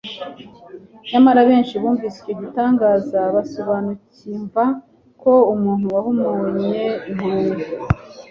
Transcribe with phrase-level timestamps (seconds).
[1.11, 4.63] Nyamara benshi bumvise icyo gitangaza basobanukimva
[5.21, 7.53] ko umuntu wahumuye impumyi,